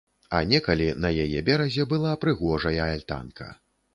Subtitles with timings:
[0.35, 3.51] А некалі на яе беразе была прыгожая альтанка.